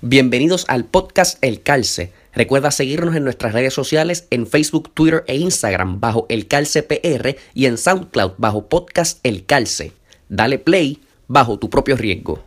[0.00, 2.12] Bienvenidos al podcast El Calce.
[2.32, 7.36] Recuerda seguirnos en nuestras redes sociales en Facebook, Twitter e Instagram bajo El Calce PR
[7.54, 9.92] y en SoundCloud bajo Podcast El Calce.
[10.28, 12.40] Dale play bajo tu propio riesgo.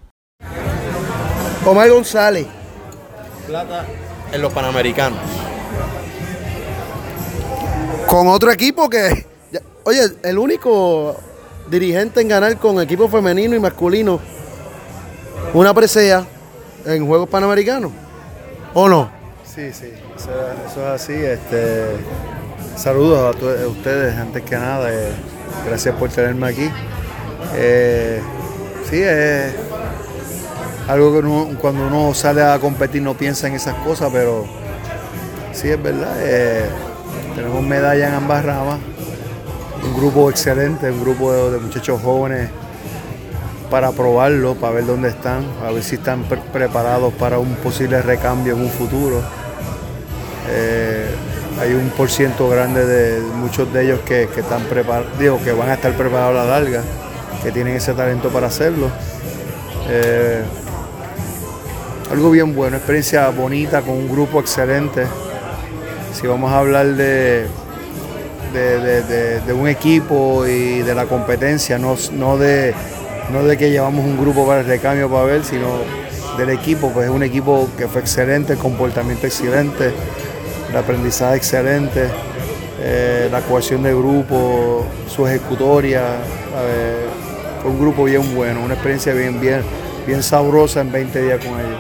[1.66, 2.48] Omar González.
[3.48, 3.86] Plata
[4.32, 5.20] en los Panamericanos.
[8.08, 9.26] Con otro equipo que.
[9.52, 11.18] ya- Oye, el único
[11.70, 14.20] dirigente en ganar con equipo femenino y masculino
[15.54, 16.26] una presea
[16.86, 17.92] en Juegos Panamericanos.
[18.74, 19.10] ¿O no?
[19.44, 20.32] Sí, sí, eso,
[20.96, 21.14] es así.
[21.14, 21.86] Este,
[22.78, 24.92] saludos a, ustedes antes que nada.
[24.94, 25.12] eh,
[25.68, 26.70] gracias por tenerme aquí.
[27.56, 28.22] Eh,
[28.90, 29.54] sí, es
[30.88, 34.46] algo que uno- cuando uno sale a competir no piensa en esas cosas, pero
[35.54, 36.16] sí es verdad.
[36.20, 36.66] eh,
[37.36, 38.80] tenemos medallas en ambas ramas.
[39.84, 42.50] Un grupo excelente, un grupo de muchachos jóvenes
[43.72, 48.02] para probarlo, para ver dónde están, a ver si están pre- preparados para un posible
[48.02, 49.22] recambio en un futuro.
[50.50, 51.08] Eh,
[51.60, 55.70] hay un por ciento grande de muchos de ellos que, están preparados, digo, que van
[55.70, 56.82] a estar preparados a la larga,
[57.42, 58.88] que tienen ese talento para hacerlo.
[59.90, 60.42] Eh,
[62.12, 65.06] algo bien bueno, experiencia bonita con un grupo excelente.
[66.14, 67.48] Si vamos a hablar de-
[68.54, 72.74] de- de un equipo y de la competencia, no, no, de,
[73.32, 75.68] no de que llevamos un grupo para el recambio para ver, sino
[76.38, 79.92] del equipo, pues es un equipo que fue excelente, el comportamiento excelente,
[80.70, 82.08] el aprendizaje excelente,
[82.80, 86.02] eh, la cohesión de grupo, su ejecutoria,
[86.56, 87.06] eh,
[87.62, 89.62] fue un grupo bien bueno, una experiencia bien, bien,
[90.08, 91.80] bien sabrosa en 20 días con ellos.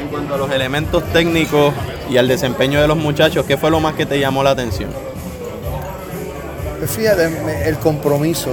[0.00, 1.74] En cuanto a los elementos técnicos
[2.08, 4.90] y al desempeño de los muchachos, ¿qué fue lo más que te llamó la atención?
[6.78, 7.28] Pues Fíjate,
[7.66, 8.50] el compromiso,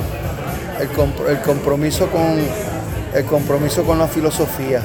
[0.81, 0.89] el,
[1.29, 2.39] el compromiso con
[3.13, 4.81] el compromiso con la filosofía.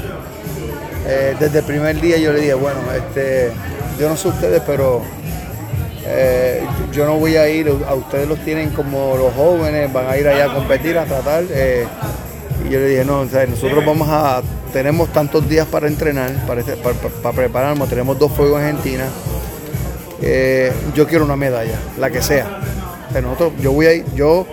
[1.06, 3.50] Eh, desde el primer día yo le dije, bueno, este,
[3.98, 5.02] yo no sé ustedes, pero
[6.04, 10.16] eh, yo no voy a ir, a ustedes los tienen como los jóvenes, van a
[10.16, 11.44] ir allá a competir, a tratar.
[11.50, 11.86] eh,
[12.66, 16.60] y yo le dije, no, o nosotros vamos a, tenemos tantos días para entrenar, para,
[16.60, 19.04] este- para- para- para prepararnos, tenemos dos fuegos en Argentina.
[20.94, 22.60] Yo quiero una medalla, la que sea.
[23.08, 24.46] O sea, nosotros, yo voy a ir, yo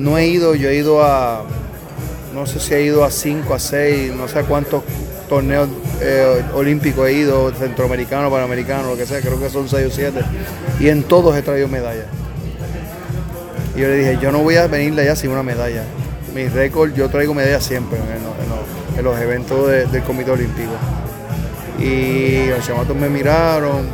[0.00, 1.44] no he ido, yo he ido a,
[2.34, 4.82] no sé si he ido a cinco, a seis, no sé a cuántos
[5.28, 5.68] torneos
[6.00, 10.20] eh, olímpicos he ido, centroamericano, panamericano, lo que sea, creo que son seis o siete.
[10.80, 12.06] Y en todos he traído medallas.
[13.76, 15.84] Y yo le dije, yo no voy a venir de allá sin una medalla.
[16.34, 20.02] Mi récord, yo traigo medallas siempre en, los- en los, en los eventos de- del
[20.02, 20.72] Comité Olímpico.
[21.78, 23.88] Y los chamatos me miraron,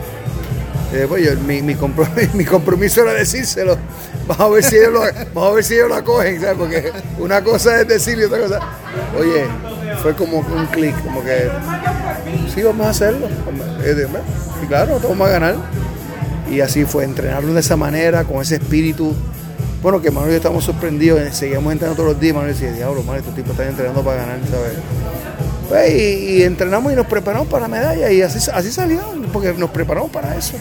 [0.97, 3.77] y después yo- mi, mi, compromiso, mi compromiso era decírselo.
[4.27, 5.01] Vamos a ver si ellos lo,
[5.35, 6.57] vamos a ver si ellos la cogen, ¿sabes?
[6.59, 8.61] Porque una cosa es decirlo y otra cosa.
[9.19, 9.45] Oye,
[10.03, 11.49] fue como un clic, como que
[12.55, 13.29] sí, vamos a hacerlo.
[13.81, 14.25] Y dije, "Bueno,
[14.63, 15.57] Y claro, vamos a ganar.
[16.51, 19.15] Y así fue, entrenarlo de esa manera, con ese espíritu.
[19.83, 22.35] Bueno, que Manuel y yo estamos sorprendidos, eh, seguíamos entrenando todos los días.
[22.35, 24.73] Manuel decía, diablo, man, estos tipos están entrenando para ganar, ¿sabes?
[25.69, 29.01] Pues, y, y entrenamos y nos preparamos para la medalla y así, así salió,
[29.33, 30.55] porque nos preparamos para eso.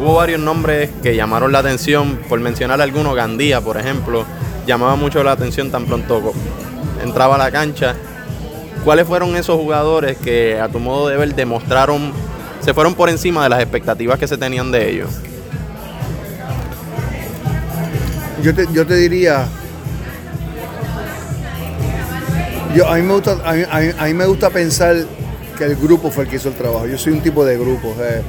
[0.00, 4.24] Hubo varios nombres que llamaron la atención, por mencionar algunos, Gandía, por ejemplo,
[4.66, 6.32] llamaba mucho la atención tan pronto
[7.02, 7.94] entraba a la cancha.
[8.84, 12.12] ¿Cuáles fueron esos jugadores que a tu modo de ver demostraron,
[12.60, 15.10] se fueron por encima de las expectativas que se tenían de ellos?
[18.42, 19.46] Yo te, yo te diría.
[22.74, 23.62] Yo, a, mí me gusta, a, mí,
[23.98, 24.96] a mí- me gusta pensar
[25.56, 26.86] que el grupo fue el que hizo el trabajo.
[26.86, 27.94] Yo soy un tipo de grupo.
[28.00, 28.22] eh,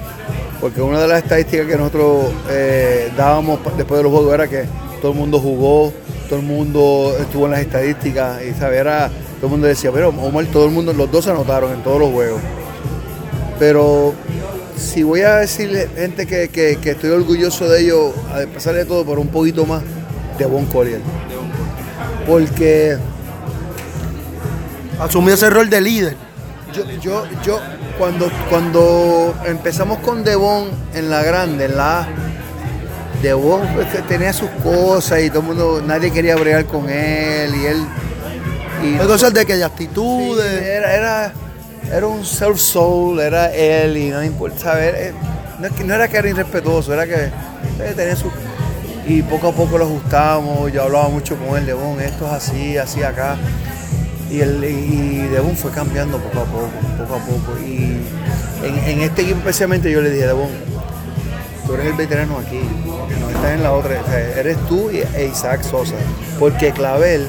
[0.62, 4.66] porque una de las estadísticas que nosotros eh, dábamos después de los juegos era que
[5.02, 5.94] todo el mundo jugó,
[6.30, 8.42] todo el mundo estuvo en las estadísticas.
[8.44, 8.80] Y ¿sabes?
[8.80, 11.84] Era, todo el mundo decía, pero Omar, todo el mundo, los dos se anotaron en
[11.84, 12.42] todos los juegos.
[13.60, 14.14] Pero
[14.78, 18.86] si voy a decirle gente que, que- que estoy orgulloso de ellos, a pesar de
[18.86, 19.82] todo, por un poquito más,
[20.38, 21.00] de Bon Collier.
[22.28, 22.98] Porque
[25.00, 26.16] Asumió ese rol de líder.
[26.74, 27.60] yo, yo, yo
[27.98, 32.08] cuando, cuando empezamos con Devon en la grande, en la A,
[33.22, 37.66] Devon pues, tenía sus cosas y todo el mundo, nadie quería bregar con él y
[37.66, 37.86] él.
[38.84, 40.62] Y cosas de que Sí, actitudes.
[40.62, 41.34] era, era,
[41.92, 44.96] era un self soul, era él y no importa saber.
[44.96, 45.14] eh,
[45.60, 48.30] No, no era que era irrespetuoso, era que eh, tenía su.
[49.08, 50.72] Y poco a poco lo ajustamos.
[50.72, 53.38] Yo hablaba mucho con él, Devon, esto es así, así acá.
[54.32, 57.60] Y, el, y Devon fue cambiando poco a poco, poco a poco.
[57.66, 57.98] Y
[58.64, 60.50] en, en este equipo especialmente yo le dije, Devon,
[61.66, 62.60] tú eres el veterano aquí,
[63.20, 65.96] no estás en la otra, o sea, eres tú y, e Isaac Sosa.
[66.40, 67.28] Porque Clavel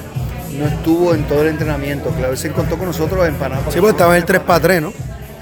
[0.58, 2.08] no estuvo en todo el entrenamiento.
[2.10, 3.62] Claver se encontró con nosotros en Panamá.
[3.68, 4.92] Sí, porque estaba en el 3 para 3, ¿no?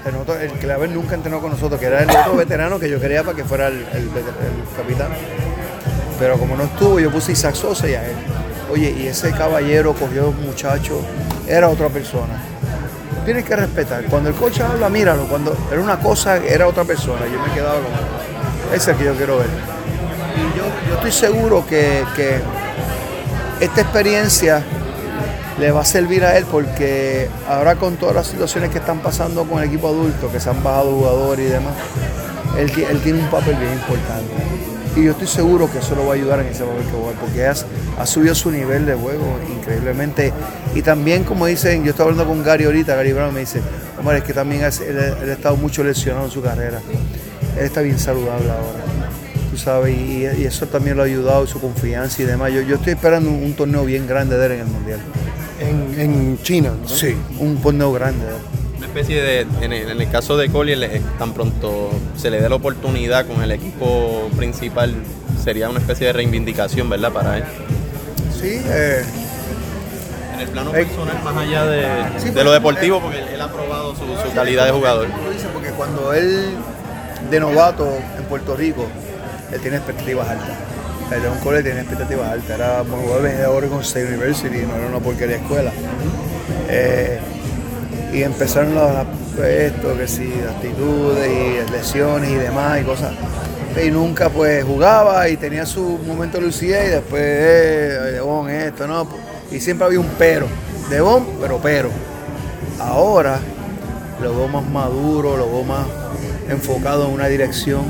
[0.05, 2.99] El, otro- el Claver nunca entrenó con nosotros, que era el otro veterano que yo
[2.99, 4.09] quería para que fuera el, el
[4.75, 5.07] capitán.
[6.19, 8.15] Pero como no estuvo, yo puse Isaac Sosa y a él.
[8.71, 10.99] Oye, y ese caballero cogió un muchacho,
[11.47, 12.41] era otra persona.
[13.23, 14.03] Tienes que respetar.
[14.05, 15.23] Cuando el coach habla, míralo.
[15.23, 17.21] Cuando era una cosa, era otra persona.
[17.25, 19.47] Yo me quedaba como, ese es que yo quiero ver.
[20.35, 22.39] Y yo, yo estoy seguro que, que
[23.59, 24.63] esta experiencia
[25.59, 29.45] le va a servir a él porque ahora con todas las situaciones que están pasando
[29.45, 31.73] con el equipo adulto, que se han bajado jugadores y demás,
[32.57, 34.74] él, él tiene un papel bien importante.
[34.95, 37.11] Y yo estoy seguro que eso lo va a ayudar en ese papel que va
[37.19, 37.65] porque has-
[37.99, 40.31] ha subido su nivel de juego increíblemente.
[40.73, 43.59] Y también, como dicen, yo estaba hablando con Gary ahorita, Gary Brown me dice,
[43.99, 46.79] hombre, es que también él, él ha estado mucho lesionado en su carrera.
[47.57, 48.83] Él está bien saludable ahora
[49.51, 52.51] tú sabes, y, y eso también lo ha ayudado, su confianza y demás.
[52.51, 54.99] Yo, yo estoy esperando un, un torneo bien grande de él en el Mundial.
[55.61, 56.71] En, en China.
[56.81, 56.89] ¿no?
[56.89, 57.15] Sí.
[57.39, 58.37] Un torneo grande de él.
[58.95, 62.47] Especie de, en el, en el caso de Collier, le- tan pronto se le dé
[62.47, 64.93] la oportunidad con el equipo principal,
[65.43, 67.11] sería una especie de reivindicación, ¿verdad?
[67.11, 67.43] Para él.
[68.39, 69.03] Sí, eh,
[70.35, 71.85] En el plano Eh, personal, más allá de,
[72.19, 75.07] sí, de lo deportivo, porque él, él ha probado su, su calidad de jugador.
[75.53, 76.51] porque cuando él,
[77.29, 78.87] de novato en Puerto Rico,
[79.51, 80.55] él tiene expectativas altas.
[81.11, 82.49] El León Cole tiene expectativas altas.
[82.49, 85.71] Era buen jugador de Oregon State University, no era una porquería escuela.
[86.69, 87.19] Eh,
[88.15, 93.11] y empezaron los esto, que sí, actitudes y lesiones y demás y cosas.
[93.83, 98.87] Y nunca pues jugaba y tenía su momento de lucidez y después, eh, Devon, esto,
[98.87, 99.05] no.
[99.51, 100.47] Y siempre había un pero.
[100.89, 101.89] Devon, pero pero.
[102.79, 103.37] Ahora
[104.21, 105.85] lo veo más maduro, lo veo más
[106.47, 107.83] enfocado en una dirección.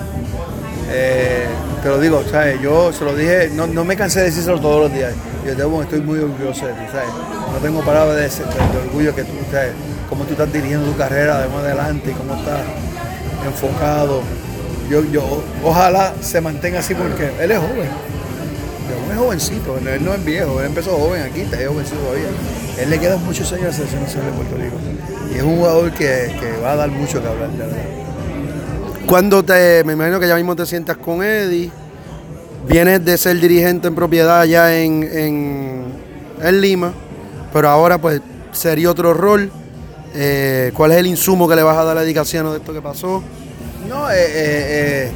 [0.89, 1.45] Eh,
[1.83, 2.59] te lo digo, ¿sabes?
[2.61, 5.13] Yo se lo dije, no, no me cansé de decírselo todos los días.
[5.45, 7.34] Yo Devon, estoy muy orgulloso de ti, ¿sabes?
[7.55, 9.71] No tengo palabras de, de- de orgullo que tú, ¿sabes?
[10.09, 12.59] Cómo tú estás dirigiendo tu carrera de más adelante y cómo estás
[13.45, 14.21] enfocado.
[14.89, 17.89] Yo, yo, ojalá se mantenga así porque él es joven.
[18.87, 22.25] Devon es jovencito, él no es viejo, él empezó joven aquí, está jovencito todavía.
[22.79, 24.75] Él le quedan muchos años a la selección de Puerto Rico.
[25.33, 27.77] Y es un jugador que, que va a dar mucho que hablar, de verdad.
[29.07, 31.71] Cuando te, me imagino que ya mismo te sientas con Eddie,
[32.67, 35.03] vienes de ser dirigente en propiedad allá en,
[36.41, 36.93] en Lima,
[37.55, 38.19] pero ahora pues
[38.51, 39.49] sería otro rol.
[40.13, 42.81] Eh, ¿Cuál es el insumo que le vas a dar a dedicación de esto que
[42.81, 43.23] pasó?
[43.87, 45.11] No, eh, eh,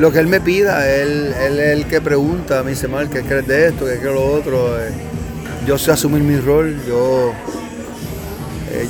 [0.00, 3.46] lo que él me pida, él, es el que pregunta, me dice, Mal, ¿qué crees
[3.46, 3.84] de esto?
[3.84, 4.68] ¿Qué crees lo otro?
[5.64, 7.32] Yo sé asumir mi rol, yo,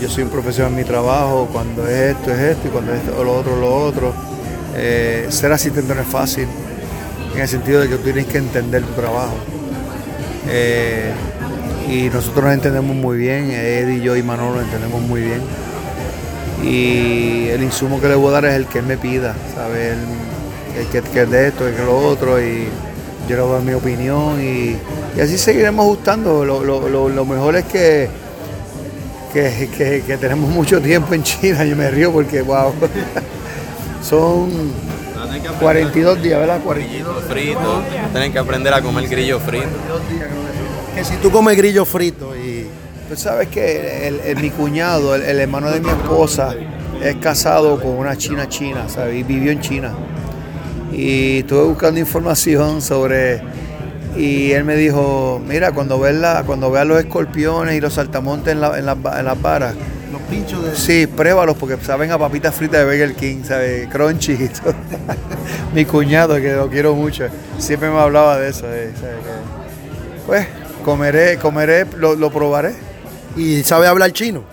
[0.00, 3.00] yo soy un profesional en mi trabajo, cuando es esto es esto y cuando es
[3.00, 4.14] esto, lo otro lo otro.
[5.28, 6.48] Ser asistente no es fácil,
[7.34, 9.36] en el sentido de que tú tienes que entender tu trabajo.
[11.88, 15.40] Y nosotros nos entendemos muy bien, Eddie, yo y Manolo nos entendemos muy bien
[16.64, 19.92] y el insumo que le voy a dar es el que él me pida, ¿sabes?
[19.92, 22.66] El, el que, que es de esto, el que es lo otro, y
[23.28, 24.76] yo le voy a dar mi opinión y,
[25.16, 26.44] y así seguiremos ajustando.
[26.44, 28.08] Lo, lo- lo- lo mejor es que,
[29.32, 32.72] que, que- que tenemos mucho tiempo en China, yo me río porque, wow,
[34.02, 34.50] son
[35.60, 36.60] 42 días, ¿verdad?
[36.64, 39.66] 42 Frito, tienen que aprender a comer grillo frito.
[39.66, 40.55] días creo que son.
[40.96, 42.66] Que si tú comes grillo frito y
[43.08, 46.52] Tú sabes que el- el- mi cuñado, el, el hermano de mi esposa,
[47.00, 49.14] es casado con una china china, ¿sabes?
[49.14, 49.92] Y vivió en China.
[50.92, 53.40] Y estuve buscando información sobre.
[54.16, 58.54] Y él me dijo: Mira, cuando veas, la- cuando veas los escorpiones y los saltamontes
[58.54, 59.76] en, la- en las va- en las varas,
[60.10, 60.74] los pinchos de...
[60.74, 63.86] sí, pruébalos porque saben a papitas fritas de Burger King, ¿sabes?
[63.86, 64.32] Crunchy.
[64.32, 64.74] y todo.
[65.76, 67.26] mi cuñado, que lo quiero mucho,
[67.58, 68.66] siempre me hablaba de eso.
[70.26, 70.44] pues,
[70.86, 72.72] comeré, comeré, lo- lo probaré.
[73.36, 74.44] ¿Y sabe hablar chino?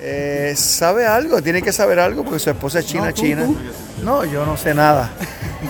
[0.00, 1.42] Eh, ¿Sabe algo?
[1.42, 3.44] Tiene que saber algo porque su esposa es china, No, tú, china.
[3.44, 3.56] tú.
[4.04, 5.10] No, yo no sé nada.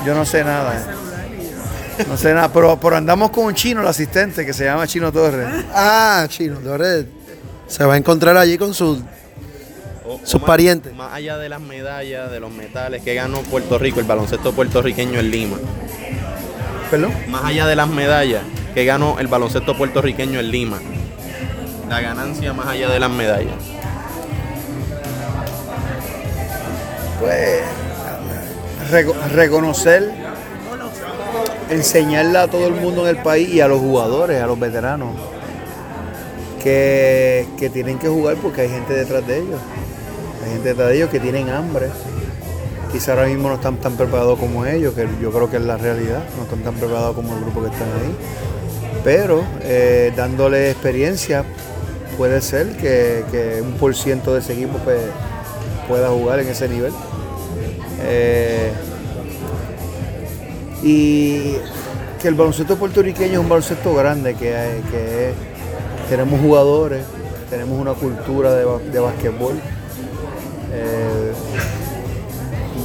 [0.05, 0.85] Yo no sé nada.
[2.07, 2.53] No sé nada.
[2.53, 5.47] Pero, pero andamos con un chino, el asistente, que se llama Chino Torres.
[5.73, 7.07] Ah, chino, Torres
[7.67, 8.99] se va a encontrar allí con sus
[10.07, 10.93] O- o Sus más- parientes.
[10.95, 15.19] Más allá de las medallas, de los metales que ganó Puerto Rico, el baloncesto puertorriqueño
[15.19, 15.57] en Lima.
[16.91, 17.13] ¿Perdón?
[17.29, 18.43] Más allá de las medallas
[18.75, 20.79] que ganó el baloncesto puertorriqueño en Lima.
[21.89, 23.55] La ganancia más allá de las medallas.
[27.21, 27.61] Pues
[28.91, 30.13] reco- reconocer,
[31.71, 35.15] enseñarle a todo el mundo en el país y a los jugadores, a los veteranos,
[36.63, 39.61] que, que tienen que jugar porque hay gente detrás de ellos.
[40.45, 41.89] Hay gente detrás de ellos que tienen hambre.
[42.93, 45.77] Quizá ahora mismo no están tan preparados como ellos, que yo creo que es la
[45.77, 48.17] realidad, no están tan preparados como el grupo que están ahí.
[49.05, 51.45] Pero eh, dándole experiencia
[52.17, 54.99] puede ser que, un por ciento de ese equipo pues,
[55.87, 56.93] pueda jugar en ese nivel.
[58.01, 58.73] Eh,
[60.83, 61.57] y
[62.21, 65.33] que el baloncesto puertorriqueño es un baloncesto grande, que,
[66.09, 67.05] tenemos jugadores,
[67.49, 69.55] tenemos una cultura de, de basquetbol.
[70.73, 71.33] Eh,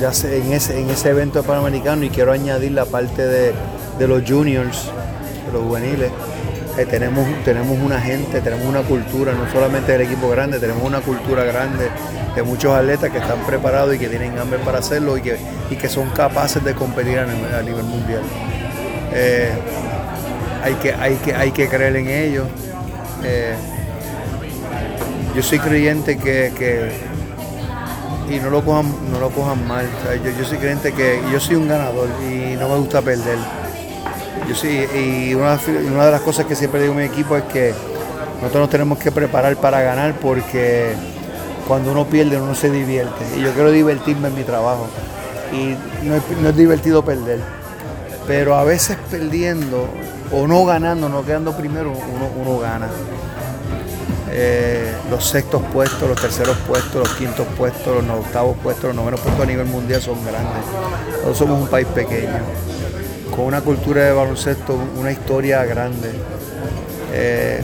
[0.02, 3.54] en, ese, en ese evento panamericano y quiero añadir la parte de,
[4.08, 4.92] los juniors,
[5.53, 6.12] los juveniles.
[6.75, 11.01] que tenemos, tenemos una gente, tenemos una cultura, no solamente del equipo grande, tenemos una
[11.01, 11.89] cultura grande
[12.36, 15.36] de muchos atletas que están preparados y que tienen hambre para hacerlo y que,
[15.70, 17.25] y que son capaces de competir a
[17.62, 18.22] nivel, mundial.
[19.13, 19.50] Eh,
[20.63, 22.48] hay, que, hay, que, hay que creer en ellos.
[23.25, 23.56] Eh,
[25.36, 26.91] yo soy creyente que, que-
[28.34, 29.86] y no lo cojan, no lo cojan mal.
[30.24, 33.38] yo, yo soy creyente que yo soy un ganador y no me gusta perder.
[34.50, 37.72] Yo sí, y una, de las cosas que siempre digo a mi equipo es que
[38.41, 40.96] nosotros nos tenemos que preparar para ganar porque
[41.68, 43.25] cuando uno pierde uno se divierte.
[43.38, 44.88] Y yo quiero divertirme en mi trabajo.
[45.53, 46.15] Y no
[46.50, 47.39] es, divertido perder.
[48.25, 49.88] Pero a veces perdiendo
[50.32, 52.88] o no ganando, no quedando primero, uno, uno gana.
[54.32, 59.20] Eh, los sextos puestos, los terceros puestos, los quintos puestos, los octavos puestos, los novenos
[59.20, 60.65] puestos a nivel mundial son grandes.
[61.12, 62.39] Nosotros somos un país pequeño,
[63.36, 66.10] con una cultura de baloncesto, una historia grande.
[67.14, 67.62] Eh,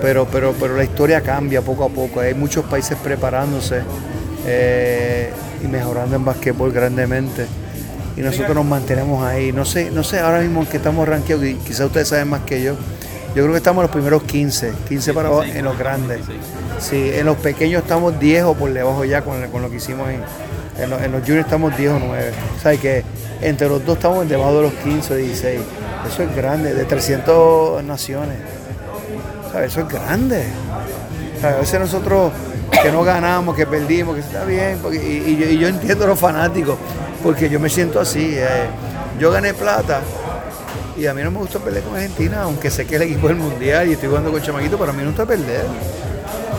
[0.00, 2.20] pero, pero, pero la historia cambia poco a poco.
[2.20, 3.82] Hay muchos países preparándose
[4.46, 5.30] eh,
[5.62, 7.46] y mejorando en basquetbol grandemente.
[8.16, 9.52] Y nosotros nos mantenemos ahí.
[9.52, 12.42] No sé, no sé ahora mismo en que estamos rankeados, y quizás ustedes saben más
[12.42, 12.74] que yo.
[13.34, 16.20] Yo creo que estamos en los primeros 15, 15 para abajo en los grandes.
[16.80, 20.22] Sí, en los pequeños estamos 10 o por debajo ya con, lo que hicimos en,
[20.82, 22.32] en los juniors estamos 10 o 9.
[22.56, 23.04] O sea que
[23.42, 25.60] entre los dos estamos debajo de los 15 o 16.
[26.06, 28.36] Eso es grande, de 300 naciones.
[29.52, 30.44] Sea, eso es grande.
[31.42, 32.32] A veces nosotros
[32.82, 36.76] que no ganamos, que perdimos, que está bien, y, yo, entiendo a los fanáticos,
[37.22, 38.34] porque yo me siento así.
[38.36, 38.46] eh,
[39.18, 40.00] yo gané plata
[40.96, 43.28] y a mí no me gusta perder con Argentina, aunque sé que es el equipo
[43.28, 45.64] del mundial y estoy jugando con Chamaquito, pero a mí no gusta perder.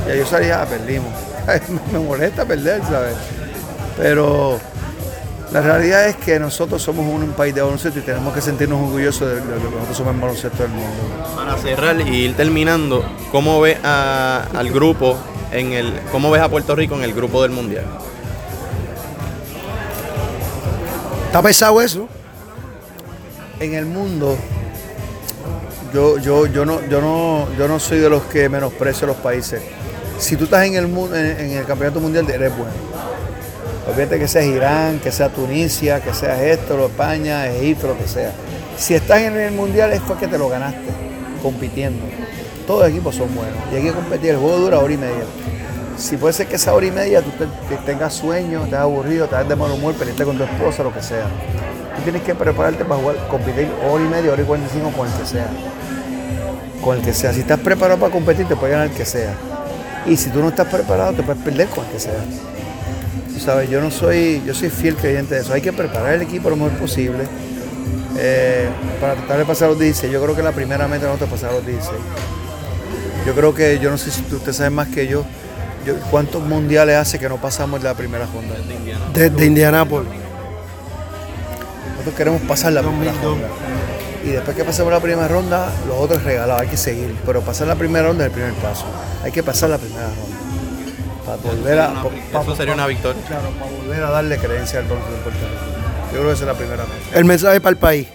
[0.07, 1.09] Ya yo salía, ah, perdimos.
[1.93, 3.15] me molesta perder, ¿sabes?
[3.97, 4.59] Pero
[5.51, 8.79] la realidad es que nosotros somos un, un país de baloncesto y tenemos que sentirnos
[8.81, 11.35] orgullosos de, de lo que nosotros somos el baloncesto del mundo.
[11.35, 15.17] Para cerrar y ir terminando, ¿cómo ves a- al grupo
[15.51, 17.83] en el, cómo ves a Puerto Rico en el grupo del mundial?
[21.27, 22.07] Está pesado eso.
[23.59, 24.35] en el mundo,
[25.93, 29.61] yo, yo, yo, no, yo, no, yo no soy de los que menosprecio los países.
[30.17, 32.73] Si tú estás en el, en, en el campeonato mundial, eres bueno.
[33.89, 38.31] Olvídate que seas Irán, que sea Tunisia, que seas esto, España, Egipto, lo que sea.
[38.77, 40.79] Si estás en el mundial es porque te lo ganaste,
[41.41, 41.99] compitiendo.
[42.67, 44.31] Todos los equipos son buenos y hay que competir.
[44.31, 45.23] El juego dura hora y media.
[45.97, 49.25] Si puede ser que esa hora y media tú te- te tengas sueño, estés aburrido,
[49.25, 51.25] estés de mal humor, pelearte con tu esposa, lo que sea.
[51.95, 55.25] Tú tienes que prepararte para competir hora y media, hora y 45 con el que
[55.25, 55.47] sea.
[56.83, 57.33] Con el que sea.
[57.33, 59.33] Si estás preparado para competir, te puede ganar el que sea.
[60.05, 62.13] Y si tú no estás preparado, te puedes perder con el que sea.
[63.43, 65.53] Sabes, yo no soy, yo soy fiel creyente de eso.
[65.53, 67.23] Hay que preparar el equipo lo mejor posible
[68.17, 68.69] eh,
[68.99, 70.11] para tratar de pasar los 16.
[70.13, 71.89] Yo creo que la primera meta no es pasar los 16.
[73.25, 75.23] Yo creo que, yo no sé si tú- usted sabe más que yo,
[75.85, 78.53] yo, ¿cuántos mundiales hace que no pasamos la primera ronda?
[79.13, 80.09] Desde Indianápolis.
[81.91, 83.47] Nosotros queremos pasar la primera ronda.
[84.23, 87.15] Y después que pasemos la primera ronda, los otros regalados, hay que seguir.
[87.25, 88.85] Pero pasar la primera ronda es el primer paso.
[89.23, 90.30] Hay que pasar la primera ronda.
[91.25, 91.93] Para volver a,
[92.31, 93.21] pa- Eso sería una victoria.
[93.27, 96.11] claro, para volver a darle creencia al baloncesto de Puerto Rico.
[96.11, 97.17] Yo creo que esa es la primera meta.
[97.17, 98.07] El mensaje para el país.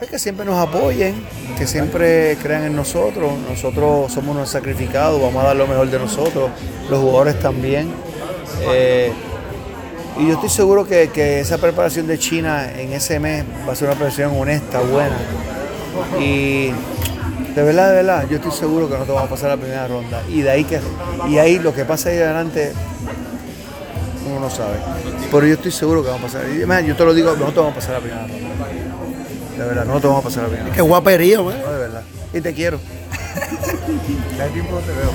[0.00, 1.14] Es que siempre nos apoyen,
[1.56, 3.32] que siempre crean en nosotros.
[3.48, 6.50] Nosotros somos unos sacrificados, vamos a dar lo mejor de nosotros.
[6.90, 7.92] Los jugadores también.
[8.62, 9.12] Eh,
[10.18, 13.76] y yo estoy seguro que, que esa preparación de China en ese mes va a
[13.76, 15.16] ser una preparación honesta, buena.
[16.20, 16.72] Y
[17.54, 20.22] de verdad, de verdad, yo estoy seguro que nosotros vamos a pasar la primera ronda.
[20.28, 20.80] Y de ahí que
[21.28, 22.72] y ahí lo que pasa ahí adelante,
[24.26, 24.76] uno no sabe.
[25.30, 26.50] Pero yo estoy seguro que vamos a pasar.
[26.50, 28.66] Y yo te lo digo, nosotros vamos a pasar la primera ronda.
[29.58, 30.76] De verdad, nosotros vamos a pasar la primera ronda.
[30.76, 31.60] Qué guaperío, man.
[31.62, 32.02] No, de verdad.
[32.32, 32.78] Y te quiero.
[34.38, 35.10] Ya tiempo te veo.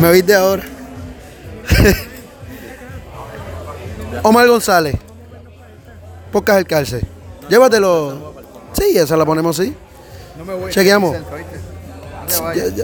[0.00, 0.62] Me viste ahora.
[4.22, 4.96] Omar González.
[6.30, 7.06] Pocas el cárcel.
[7.48, 8.34] Llévatelo.
[8.72, 9.74] Sí, esa la ponemos así.
[10.42, 10.72] No me voy.
[10.72, 11.16] Chequeamos.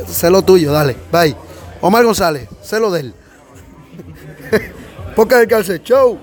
[0.07, 0.97] Sé lo tuyo, dale.
[1.11, 1.35] Bye.
[1.81, 3.15] Omar González, sé lo de él.
[5.17, 5.83] Pocas el cárcel.
[5.83, 6.19] Show.